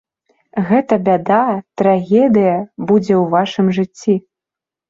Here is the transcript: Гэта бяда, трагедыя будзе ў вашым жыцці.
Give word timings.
Гэта 0.69 0.97
бяда, 1.09 1.41
трагедыя 1.81 2.57
будзе 2.93 3.15
ў 3.21 3.25
вашым 3.35 3.73
жыцці. 3.81 4.19